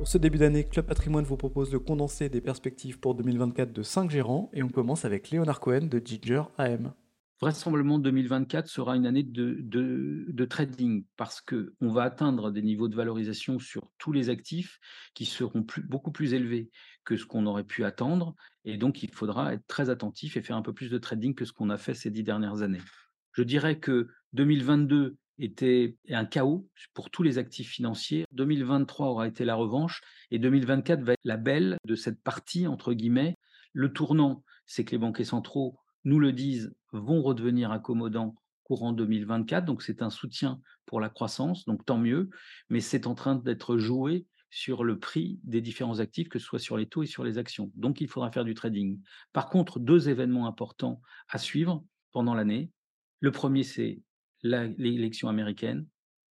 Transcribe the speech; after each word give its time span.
Pour 0.00 0.08
ce 0.08 0.16
début 0.16 0.38
d'année, 0.38 0.64
Club 0.64 0.86
Patrimoine 0.86 1.26
vous 1.26 1.36
propose 1.36 1.68
de 1.68 1.76
condenser 1.76 2.30
des 2.30 2.40
perspectives 2.40 2.98
pour 2.98 3.14
2024 3.14 3.70
de 3.70 3.82
5 3.82 4.10
gérants 4.10 4.48
et 4.54 4.62
on 4.62 4.70
commence 4.70 5.04
avec 5.04 5.28
Léonard 5.28 5.60
Cohen 5.60 5.88
de 5.90 6.00
Ginger 6.02 6.44
AM. 6.56 6.94
Vraisemblablement 7.42 7.98
2024 7.98 8.66
sera 8.66 8.96
une 8.96 9.04
année 9.04 9.22
de, 9.22 10.44
trading 10.46 11.04
parce 11.18 11.42
qu'on 11.42 11.90
va 11.90 12.04
atteindre 12.04 12.50
des 12.50 12.62
niveaux 12.62 12.88
de 12.88 12.96
valorisation 12.96 13.58
sur 13.58 13.90
tous 13.98 14.10
les 14.10 14.30
actifs 14.30 14.78
qui 15.12 15.26
seront 15.26 15.66
beaucoup 15.86 16.12
plus 16.12 16.32
élevés 16.32 16.70
que 17.04 17.18
ce 17.18 17.26
qu'on 17.26 17.44
aurait 17.44 17.64
pu 17.64 17.84
attendre. 17.84 18.34
Et 18.64 18.78
donc, 18.78 19.02
il 19.02 19.12
faudra 19.12 19.52
être 19.52 19.66
très 19.66 19.90
attentif 19.90 20.38
et 20.38 20.40
faire 20.40 20.56
un 20.56 20.62
peu 20.62 20.72
plus 20.72 20.88
de 20.88 20.96
trading 20.96 21.34
que 21.34 21.44
ce 21.44 21.52
qu'on 21.52 21.68
a 21.68 21.76
fait 21.76 21.92
ces 21.92 22.08
dix 22.08 22.22
dernières 22.22 22.62
années. 22.62 22.80
Je 23.32 23.42
dirais 23.42 23.78
que 23.78 24.08
2022 24.32 25.18
était 25.40 25.96
un 26.10 26.24
chaos 26.24 26.68
pour 26.94 27.10
tous 27.10 27.22
les 27.22 27.38
actifs 27.38 27.70
financiers. 27.70 28.24
2023 28.32 29.08
aura 29.08 29.26
été 29.26 29.44
la 29.44 29.54
revanche 29.54 30.02
et 30.30 30.38
2024 30.38 31.02
va 31.02 31.14
être 31.14 31.20
la 31.24 31.36
belle 31.36 31.78
de 31.84 31.94
cette 31.94 32.22
partie, 32.22 32.66
entre 32.66 32.92
guillemets. 32.92 33.36
Le 33.72 33.92
tournant, 33.92 34.44
c'est 34.66 34.84
que 34.84 34.92
les 34.92 34.98
banquiers 34.98 35.24
centraux 35.24 35.78
nous 36.04 36.18
le 36.18 36.32
disent, 36.32 36.72
vont 36.92 37.22
redevenir 37.22 37.72
accommodants 37.72 38.36
courant 38.64 38.92
2024. 38.92 39.64
Donc, 39.64 39.82
c'est 39.82 40.02
un 40.02 40.10
soutien 40.10 40.60
pour 40.86 41.00
la 41.00 41.08
croissance, 41.08 41.64
donc 41.64 41.84
tant 41.84 41.98
mieux. 41.98 42.30
Mais 42.68 42.80
c'est 42.80 43.06
en 43.06 43.14
train 43.14 43.34
d'être 43.34 43.78
joué 43.78 44.26
sur 44.50 44.84
le 44.84 44.98
prix 44.98 45.40
des 45.44 45.60
différents 45.60 46.00
actifs, 46.00 46.28
que 46.28 46.38
ce 46.38 46.46
soit 46.46 46.58
sur 46.58 46.76
les 46.76 46.86
taux 46.86 47.02
et 47.02 47.06
sur 47.06 47.24
les 47.24 47.38
actions. 47.38 47.70
Donc, 47.74 48.00
il 48.00 48.08
faudra 48.08 48.30
faire 48.30 48.44
du 48.44 48.54
trading. 48.54 49.00
Par 49.32 49.48
contre, 49.48 49.78
deux 49.78 50.08
événements 50.08 50.46
importants 50.46 51.00
à 51.28 51.38
suivre 51.38 51.84
pendant 52.12 52.34
l'année. 52.34 52.70
Le 53.20 53.30
premier, 53.30 53.62
c'est 53.62 54.02
l'élection 54.42 55.28
américaine, 55.28 55.86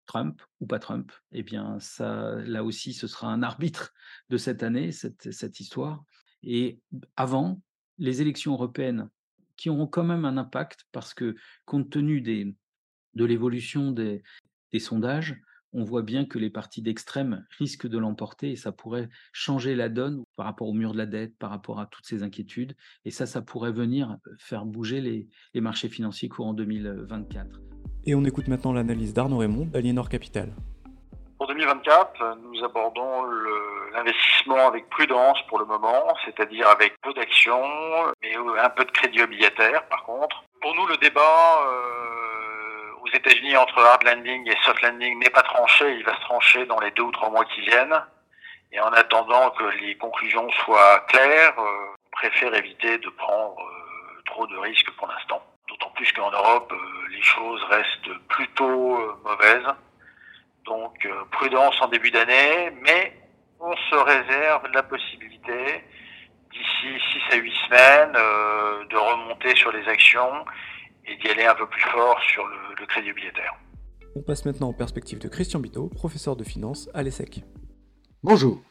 Trump 0.10 0.42
ou 0.60 0.66
pas 0.66 0.80
Trump, 0.80 1.12
eh 1.32 1.44
bien, 1.44 1.80
ça, 1.80 2.36
là 2.46 2.64
aussi, 2.64 2.94
ce 2.94 3.06
sera 3.06 3.32
un 3.32 3.44
arbitre 3.44 3.94
de 4.30 4.38
cette 4.38 4.64
année, 4.64 4.92
cette, 4.92 5.60
histoire. 5.60 6.04
Et 6.42 6.80
avant, 7.16 7.62
les 8.00 8.20
élections 8.22 8.54
européennes 8.54 9.10
qui 9.56 9.70
auront 9.70 9.86
quand 9.86 10.04
même 10.04 10.26
un 10.26 10.38
impact 10.38 10.88
parce 10.92 11.14
que, 11.14 11.36
compte 11.66 11.92
tenu 11.92 12.22
de 12.22 13.26
l'évolution 13.26 13.92
des, 13.92 14.24
sondages, 14.80 15.40
on 15.74 15.84
voit 15.84 16.02
bien 16.02 16.26
que 16.26 16.40
les 16.40 16.50
partis 16.50 16.82
d'extrême 16.82 17.46
risquent 17.60 17.88
de 17.88 18.00
l'emporter 18.00 18.50
et 18.50 18.56
ça 18.56 18.72
pourrait 18.72 19.10
changer 19.32 19.76
la 19.76 19.90
donne 19.90 20.24
par 20.36 20.48
rapport 20.48 20.70
au 20.70 20.74
mur 20.74 20.94
de 20.94 20.98
la 20.98 21.06
dette, 21.06 21.38
par 21.38 21.52
rapport 21.52 21.80
à 21.80 21.86
toutes 21.86 22.08
ces 22.08 22.24
inquiétudes. 22.24 22.76
Et 23.06 23.12
ça, 23.12 23.28
ça 23.28 23.44
pourrait 23.44 23.72
venir 23.72 24.18
faire 24.40 24.66
bouger 24.66 25.02
les 25.54 25.62
marchés 25.62 25.90
financiers 25.90 26.30
courant 26.30 26.56
2024. 26.56 27.60
Et 28.06 28.16
on 28.16 28.24
écoute 28.24 28.48
maintenant 28.48 28.74
l'analyse 28.74 29.14
d'Arnaud 29.14 29.40
Raymond 29.40 29.66
d'Aliénor 29.66 30.10
Capital. 30.10 30.50
Pour 31.38 31.48
2024, 31.48 32.38
nous 32.44 32.64
abordons 32.64 33.24
l'investissement 33.94 34.68
avec 34.68 34.90
prudence 34.90 35.38
pour 35.48 35.60
le 35.60 35.66
moment, 35.66 36.14
c'est-à-dire 36.26 36.68
avec 36.68 37.00
peu 37.02 37.14
d'actions, 37.14 37.64
mais 38.22 38.36
un 38.36 38.70
peu 38.70 38.86
de 38.86 38.92
crédit 38.92 39.22
obligataire 39.22 39.86
par 39.88 40.04
contre. 40.04 40.44
Pour 40.62 40.76
nous, 40.76 40.86
le 40.88 40.98
débat 40.98 41.64
euh, 41.66 42.92
aux 43.02 43.08
États-Unis 43.16 43.56
entre 43.56 43.80
hard 43.80 44.04
landing 44.04 44.50
et 44.50 44.56
soft 44.66 44.82
landing 44.82 45.20
n'est 45.20 45.30
pas 45.30 45.42
tranché, 45.42 45.96
il 45.96 46.04
va 46.04 46.16
se 46.16 46.22
trancher 46.22 46.66
dans 46.66 46.80
les 46.80 46.92
deux 46.92 47.04
ou 47.04 47.12
trois 47.12 47.30
mois 47.30 47.46
qui 47.46 47.62
viennent. 47.62 48.02
Et 48.72 48.80
en 48.80 48.90
attendant 48.90 49.50
que 49.52 49.64
les 49.82 49.98
conclusions 49.98 50.50
soient 50.66 51.00
claires, 51.08 51.58
euh, 51.58 51.96
on 52.06 52.10
préfère 52.12 52.54
éviter 52.54 52.98
de 52.98 53.10
prendre 53.10 53.58
euh, 53.60 54.22
trop 54.26 54.46
de 54.46 54.58
risques 54.58 54.92
pour 54.98 55.08
l'instant. 55.08 55.42
D'autant 56.00 56.06
plus 56.06 56.12
qu'en 56.14 56.32
Europe, 56.32 56.72
euh, 56.72 57.08
les 57.12 57.22
choses 57.22 57.62
restent 57.70 58.18
plutôt 58.30 58.98
euh, 58.98 59.16
mauvaises. 59.24 59.68
Donc 60.66 61.06
euh, 61.06 61.26
prudence 61.32 61.76
en 61.82 61.88
début 61.88 62.12
d'année, 62.12 62.72
mais 62.82 63.18
on 63.60 63.76
se 63.76 63.96
réserve 63.96 64.68
la 64.74 64.84
possibilité 64.84 65.84
d'ici 66.52 67.02
6 67.30 67.36
à 67.36 67.36
8 67.36 67.54
semaines 67.68 68.14
de 68.14 68.96
remonter 68.96 69.56
sur 69.56 69.72
les 69.72 69.88
actions 69.88 70.46
et 71.06 71.16
d'y 71.18 71.28
aller 71.30 71.46
un 71.46 71.56
peu 71.56 71.68
plus 71.68 71.82
fort 71.82 72.20
sur 72.22 72.48
le, 72.48 72.86
crédit 72.88 73.12
obligataire. 73.12 73.54
On 74.16 74.22
passe 74.22 74.46
maintenant 74.46 74.70
en 74.70 74.74
perspective 74.74 75.20
de 75.20 75.28
Christian 75.28 75.60
Bito, 75.60 75.90
professeur 75.90 76.36
de 76.36 76.44
finance 76.44 76.90
à 76.94 77.04
l'ESSEC. 77.04 77.44
Bonjour. 78.24 78.62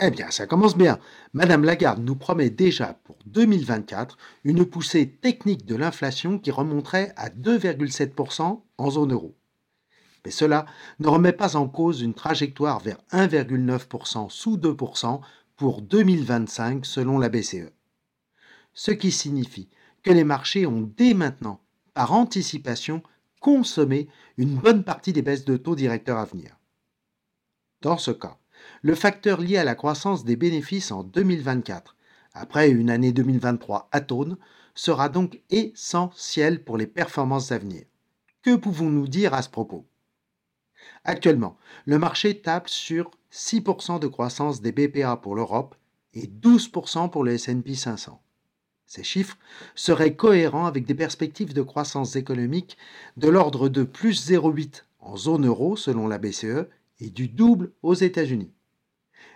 Eh 0.00 0.10
bien, 0.10 0.30
ça 0.30 0.46
commence 0.46 0.76
bien. 0.76 0.98
Madame 1.32 1.64
Lagarde 1.64 2.02
nous 2.02 2.16
promet 2.16 2.50
déjà 2.50 2.94
pour 3.04 3.16
2024 3.26 4.16
une 4.44 4.64
poussée 4.64 5.08
technique 5.08 5.66
de 5.66 5.76
l'inflation 5.76 6.38
qui 6.38 6.50
remonterait 6.50 7.12
à 7.16 7.28
2,7% 7.28 8.62
en 8.78 8.90
zone 8.90 9.12
euro. 9.12 9.36
Mais 10.24 10.30
cela 10.30 10.66
ne 10.98 11.08
remet 11.08 11.32
pas 11.32 11.56
en 11.56 11.68
cause 11.68 12.00
une 12.00 12.14
trajectoire 12.14 12.80
vers 12.80 12.98
1,9% 13.12 14.30
sous 14.30 14.56
2% 14.56 15.20
pour 15.56 15.82
2025 15.82 16.86
selon 16.86 17.18
la 17.18 17.28
BCE. 17.28 17.70
Ce 18.72 18.90
qui 18.90 19.12
signifie 19.12 19.68
que 20.02 20.10
les 20.10 20.24
marchés 20.24 20.66
ont 20.66 20.90
dès 20.96 21.14
maintenant, 21.14 21.60
par 21.94 22.12
anticipation, 22.12 23.02
consommé 23.40 24.08
une 24.38 24.56
bonne 24.56 24.84
partie 24.84 25.12
des 25.12 25.22
baisses 25.22 25.44
de 25.44 25.56
taux 25.56 25.76
directeurs 25.76 26.18
à 26.18 26.24
venir. 26.24 26.56
Dans 27.82 27.98
ce 27.98 28.12
cas, 28.12 28.38
le 28.82 28.96
facteur 28.96 29.40
lié 29.40 29.58
à 29.58 29.64
la 29.64 29.76
croissance 29.76 30.24
des 30.24 30.34
bénéfices 30.34 30.90
en 30.90 31.04
2024, 31.04 31.96
après 32.34 32.68
une 32.70 32.90
année 32.90 33.12
2023 33.12 33.88
atone, 33.92 34.36
sera 34.74 35.08
donc 35.08 35.40
essentiel 35.50 36.64
pour 36.64 36.78
les 36.78 36.88
performances 36.88 37.52
à 37.52 37.58
venir. 37.58 37.84
Que 38.42 38.56
pouvons-nous 38.56 39.06
dire 39.06 39.34
à 39.34 39.42
ce 39.42 39.48
propos? 39.48 39.86
Actuellement, 41.04 41.56
le 41.84 42.00
marché 42.00 42.40
tape 42.40 42.68
sur 42.68 43.12
6% 43.32 44.00
de 44.00 44.08
croissance 44.08 44.60
des 44.60 44.72
BPA 44.72 45.16
pour 45.16 45.36
l'Europe 45.36 45.76
et 46.14 46.26
12% 46.26 47.08
pour 47.08 47.22
le 47.22 47.38
SP 47.38 47.74
500. 47.74 48.20
Ces 48.86 49.04
chiffres 49.04 49.38
seraient 49.76 50.16
cohérents 50.16 50.66
avec 50.66 50.86
des 50.86 50.94
perspectives 50.94 51.54
de 51.54 51.62
croissance 51.62 52.16
économique 52.16 52.76
de 53.16 53.28
l'ordre 53.28 53.68
de 53.68 53.84
plus 53.84 54.28
0,8 54.28 54.82
en 54.98 55.16
zone 55.16 55.46
euro 55.46 55.76
selon 55.76 56.08
la 56.08 56.18
BCE 56.18 56.66
et 56.98 57.10
du 57.10 57.28
double 57.28 57.72
aux 57.82 57.94
États-Unis. 57.94 58.52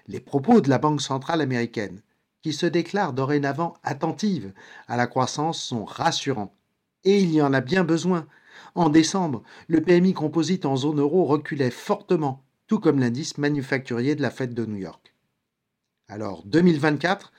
Les 0.08 0.20
propos 0.20 0.60
de 0.60 0.68
la 0.68 0.78
Banque 0.78 1.00
centrale 1.00 1.40
américaine, 1.40 2.02
qui 2.42 2.52
se 2.52 2.66
déclare 2.66 3.12
dorénavant 3.12 3.74
attentive 3.82 4.52
à 4.86 4.96
la 4.96 5.06
croissance, 5.06 5.60
sont 5.60 5.84
rassurants. 5.84 6.54
Et 7.04 7.20
il 7.20 7.32
y 7.32 7.42
en 7.42 7.52
a 7.52 7.60
bien 7.60 7.84
besoin. 7.84 8.26
En 8.74 8.88
décembre, 8.88 9.42
le 9.68 9.80
PMI 9.80 10.12
composite 10.12 10.66
en 10.66 10.76
zone 10.76 11.00
euro 11.00 11.24
reculait 11.24 11.70
fortement, 11.70 12.44
tout 12.66 12.78
comme 12.78 13.00
l'indice 13.00 13.38
manufacturier 13.38 14.14
de 14.14 14.22
la 14.22 14.30
fête 14.30 14.54
de 14.54 14.64
New 14.64 14.76
York. 14.76 15.14
Alors 16.08 16.44
2024, 16.46 17.32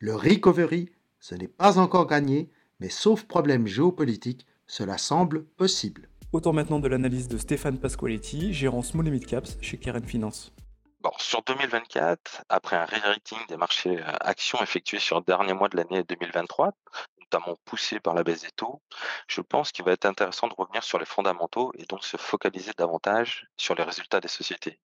le 0.00 0.14
recovery, 0.14 0.90
ce 1.20 1.34
n'est 1.34 1.48
pas 1.48 1.78
encore 1.78 2.06
gagné, 2.06 2.50
mais 2.80 2.88
sauf 2.88 3.24
problème 3.24 3.66
géopolitique, 3.66 4.46
cela 4.66 4.98
semble 4.98 5.44
possible. 5.44 6.08
Autant 6.32 6.52
maintenant 6.52 6.78
de 6.78 6.88
l'analyse 6.88 7.28
de 7.28 7.38
Stéphane 7.38 7.78
Pasqualetti, 7.78 8.52
gérant 8.52 8.82
Small 8.82 9.10
Mid 9.10 9.24
Caps 9.24 9.56
chez 9.60 9.78
Karen 9.78 10.04
Finance. 10.04 10.52
Bon, 11.00 11.12
sur 11.18 11.42
2024, 11.44 12.42
après 12.48 12.74
un 12.74 12.84
re-rating 12.84 13.38
des 13.46 13.56
marchés 13.56 14.00
euh, 14.02 14.12
actions 14.20 14.60
effectué 14.60 14.98
sur 14.98 15.18
le 15.18 15.24
dernier 15.24 15.52
mois 15.52 15.68
de 15.68 15.76
l'année 15.76 16.02
2023, 16.02 16.72
notamment 17.20 17.56
poussé 17.64 18.00
par 18.00 18.14
la 18.14 18.24
baisse 18.24 18.42
des 18.42 18.50
taux, 18.50 18.82
je 19.28 19.40
pense 19.40 19.70
qu'il 19.70 19.84
va 19.84 19.92
être 19.92 20.06
intéressant 20.06 20.48
de 20.48 20.54
revenir 20.58 20.82
sur 20.82 20.98
les 20.98 21.04
fondamentaux 21.04 21.72
et 21.78 21.84
donc 21.84 22.02
se 22.04 22.16
focaliser 22.16 22.72
davantage 22.76 23.46
sur 23.56 23.76
les 23.76 23.84
résultats 23.84 24.20
des 24.20 24.26
sociétés. 24.28 24.80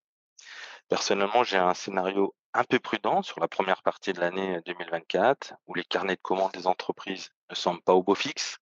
Personnellement, 0.89 1.43
j'ai 1.43 1.57
un 1.57 1.75
scénario 1.75 2.33
un 2.53 2.63
peu 2.63 2.79
prudent 2.79 3.23
sur 3.23 3.41
la 3.41 3.49
première 3.49 3.83
partie 3.83 4.13
de 4.13 4.21
l'année 4.21 4.61
2024, 4.67 5.55
où 5.67 5.75
les 5.75 5.85
carnets 5.85 6.15
de 6.15 6.21
commandes 6.23 6.53
des 6.53 6.69
entreprises 6.69 7.31
ne 7.51 7.57
semblent 7.57 7.83
pas 7.83 7.95
au 7.95 8.05
beau 8.05 8.15
fixe 8.15 8.59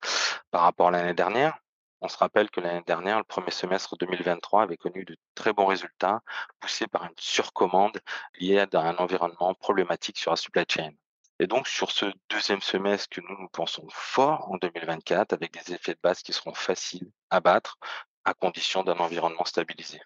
par 0.51 0.63
rapport 0.63 0.89
à 0.89 0.93
l'année 0.93 1.13
dernière. 1.13 1.59
On 2.05 2.09
se 2.09 2.19
rappelle 2.19 2.51
que 2.51 2.61
l'année 2.61 2.83
dernière, 2.85 3.19
le 3.19 3.25
premier 3.25 3.53
semestre 3.53 3.97
2023 3.97 4.65
avait 4.65 4.77
connu 4.77 5.05
de 5.05 5.17
très 5.37 5.53
bons 5.53 5.67
résultats, 5.67 6.21
poussés 6.59 6.89
par 6.89 7.05
une 7.05 7.15
surcommande 7.17 7.97
liée 8.41 8.59
à 8.59 8.81
un 8.81 8.97
environnement 8.97 9.55
problématique 9.55 10.19
sur 10.19 10.33
la 10.33 10.37
supply 10.37 10.65
chain. 10.69 10.91
Et 11.39 11.47
donc, 11.47 11.69
sur 11.69 11.93
ce 11.93 12.07
deuxième 12.29 12.61
semestre 12.61 13.09
que 13.09 13.21
nous, 13.21 13.41
nous 13.41 13.49
pensons 13.49 13.87
fort 13.89 14.51
en 14.51 14.57
2024, 14.57 15.33
avec 15.33 15.53
des 15.53 15.75
effets 15.75 15.95
de 15.95 16.01
base 16.03 16.25
qui 16.25 16.33
seront 16.33 16.55
faciles 16.55 17.09
à 17.31 17.39
battre, 17.39 17.79
à 18.25 18.35
condition 18.35 18.83
d'un 18.83 18.99
environnement 18.99 19.45
stabilisé. 19.45 20.01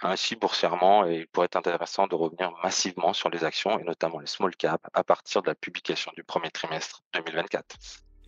Ainsi, 0.00 0.36
boursièrement, 0.36 1.04
il 1.04 1.28
pourrait 1.28 1.46
être 1.46 1.56
intéressant 1.56 2.06
de 2.06 2.14
revenir 2.14 2.50
massivement 2.62 3.12
sur 3.12 3.28
les 3.28 3.44
actions 3.44 3.78
et 3.78 3.84
notamment 3.84 4.20
les 4.20 4.26
small 4.26 4.56
caps 4.56 4.82
à 4.94 5.04
partir 5.04 5.42
de 5.42 5.48
la 5.48 5.54
publication 5.54 6.12
du 6.16 6.24
premier 6.24 6.50
trimestre 6.50 7.02
2024. 7.12 7.76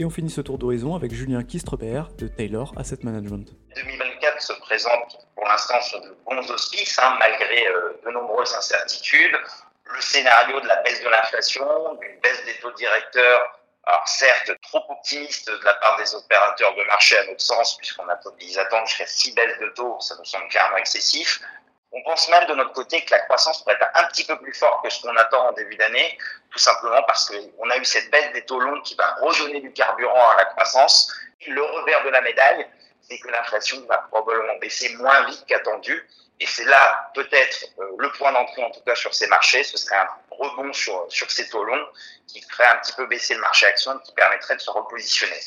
Et 0.00 0.04
on 0.04 0.10
finit 0.10 0.30
ce 0.30 0.40
tour 0.40 0.58
d'horizon 0.58 0.96
avec 0.96 1.14
Julien 1.14 1.44
Kistreper 1.44 2.02
de 2.18 2.26
Taylor 2.26 2.72
Asset 2.76 2.98
Management. 3.04 3.46
2024 3.76 4.42
se 4.42 4.52
présente 4.54 5.18
pour 5.36 5.46
l'instant 5.46 5.80
sur 5.82 6.00
de 6.00 6.16
bons 6.26 6.50
auspices, 6.50 6.98
hein, 6.98 7.16
malgré 7.20 7.68
euh, 7.68 8.00
de 8.04 8.10
nombreuses 8.10 8.52
incertitudes. 8.54 9.36
Le 9.84 10.00
scénario 10.00 10.60
de 10.60 10.66
la 10.66 10.82
baisse 10.82 11.00
de 11.00 11.08
l'inflation, 11.08 11.94
d'une 12.00 12.18
baisse 12.20 12.44
des 12.44 12.54
taux 12.54 12.72
directeurs, 12.72 13.60
alors 13.84 14.08
certes 14.08 14.50
trop 14.62 14.82
optimiste 14.88 15.48
de 15.48 15.64
la 15.64 15.74
part 15.74 15.96
des 15.98 16.12
opérateurs 16.12 16.74
de 16.74 16.82
marché 16.84 17.16
à 17.18 17.26
notre 17.26 17.42
sens, 17.42 17.76
puisqu'on 17.76 18.08
a 18.08 18.18
ils 18.40 18.58
attendent 18.58 18.86
jusqu'à 18.88 19.06
six 19.06 19.32
baisses 19.32 19.60
de 19.60 19.68
taux, 19.76 19.96
ça 20.00 20.16
nous 20.18 20.24
semble 20.24 20.48
clairement 20.48 20.78
excessif. 20.78 21.40
On 21.96 22.02
pense 22.02 22.28
même 22.28 22.44
de 22.46 22.54
notre 22.54 22.72
côté 22.72 23.04
que 23.04 23.12
la 23.12 23.20
croissance 23.20 23.62
pourrait 23.62 23.76
être 23.80 23.88
un 23.94 24.04
petit 24.08 24.24
peu 24.24 24.36
plus 24.40 24.52
forte 24.52 24.84
que 24.84 24.90
ce 24.90 25.00
qu'on 25.00 25.16
attend 25.16 25.48
en 25.48 25.52
début 25.52 25.76
d'année, 25.76 26.18
tout 26.50 26.58
simplement 26.58 27.02
parce 27.04 27.30
qu'on 27.30 27.70
a 27.70 27.76
eu 27.76 27.84
cette 27.84 28.10
baisse 28.10 28.32
des 28.32 28.44
taux 28.44 28.58
longs 28.58 28.80
qui 28.82 28.96
va 28.96 29.14
redonner 29.20 29.60
du 29.60 29.72
carburant 29.72 30.28
à 30.30 30.36
la 30.36 30.44
croissance. 30.46 31.12
Le 31.46 31.62
revers 31.62 32.04
de 32.04 32.10
la 32.10 32.20
médaille, 32.20 32.66
c'est 33.08 33.18
que 33.18 33.28
l'inflation 33.28 33.80
va 33.86 33.98
probablement 34.10 34.56
baisser 34.58 34.96
moins 34.96 35.24
vite 35.26 35.44
qu'attendu. 35.46 36.08
Et 36.40 36.46
c'est 36.46 36.64
là 36.64 37.10
peut-être 37.14 37.66
euh, 37.78 37.92
le 37.96 38.10
point 38.10 38.32
d'entrée, 38.32 38.64
en 38.64 38.70
tout 38.72 38.80
cas 38.80 38.96
sur 38.96 39.14
ces 39.14 39.28
marchés, 39.28 39.62
ce 39.62 39.76
serait 39.76 39.96
un 39.96 40.08
rebond 40.32 40.72
sur, 40.72 41.06
sur 41.08 41.30
ces 41.30 41.48
taux 41.48 41.62
longs 41.62 41.86
qui 42.26 42.42
ferait 42.42 42.66
un 42.66 42.76
petit 42.78 42.92
peu 42.94 43.06
baisser 43.06 43.34
le 43.34 43.40
marché 43.40 43.66
action, 43.66 43.96
qui 44.00 44.12
permettrait 44.14 44.56
de 44.56 44.60
se 44.60 44.70
repositionner. 44.70 45.38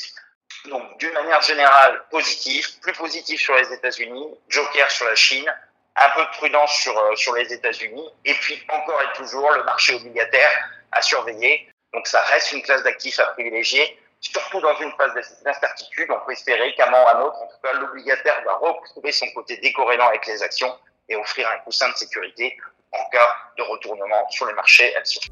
Donc 0.64 0.98
d'une 0.98 1.12
manière 1.12 1.42
générale, 1.42 2.02
positif, 2.10 2.80
plus 2.80 2.94
positif 2.94 3.38
sur 3.38 3.54
les 3.54 3.70
États-Unis, 3.70 4.28
joker 4.48 4.90
sur 4.90 5.04
la 5.06 5.14
Chine, 5.14 5.52
un 6.00 6.10
peu 6.10 6.24
de 6.24 6.30
prudence 6.36 6.72
sur, 6.72 6.96
euh, 6.98 7.14
sur 7.16 7.34
les 7.34 7.52
États-Unis, 7.52 8.08
et 8.24 8.34
puis 8.34 8.64
encore 8.68 9.00
et 9.02 9.16
toujours 9.16 9.50
le 9.52 9.64
marché 9.64 9.94
obligataire 9.94 10.70
à 10.92 11.02
surveiller. 11.02 11.68
Donc 11.92 12.06
ça 12.06 12.20
reste 12.22 12.52
une 12.52 12.62
classe 12.62 12.82
d'actifs 12.82 13.18
à 13.18 13.26
privilégier, 13.26 13.98
surtout 14.20 14.60
dans 14.60 14.76
une 14.78 14.92
phase 14.92 15.14
d'incertitude. 15.42 16.08
On 16.10 16.24
peut 16.26 16.32
espérer 16.32 16.74
qu'à 16.74 16.86
un 16.86 16.90
moment 16.90 17.04
ou 17.04 17.08
à 17.08 17.16
un 17.16 17.20
autre, 17.22 17.42
en 17.42 17.46
tout 17.46 17.60
cas, 17.62 17.72
l'obligataire 17.74 18.42
va 18.44 18.54
retrouver 18.56 19.12
son 19.12 19.26
côté 19.34 19.56
décorrélant 19.58 20.08
avec 20.08 20.26
les 20.26 20.42
actions 20.42 20.74
et 21.08 21.16
offrir 21.16 21.48
un 21.48 21.58
coussin 21.58 21.88
de 21.88 21.94
sécurité 21.94 22.56
en 22.92 23.04
cas 23.10 23.34
de 23.56 23.62
retournement 23.62 24.28
sur 24.30 24.46
les 24.46 24.54
marchés 24.54 24.94
actions. 24.96 25.22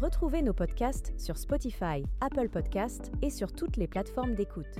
Retrouvez 0.00 0.42
nos 0.42 0.52
podcasts 0.52 1.12
sur 1.18 1.36
Spotify, 1.36 2.04
Apple 2.20 2.48
Podcasts 2.48 3.10
et 3.20 3.30
sur 3.30 3.52
toutes 3.52 3.76
les 3.76 3.88
plateformes 3.88 4.36
d'écoute. 4.36 4.76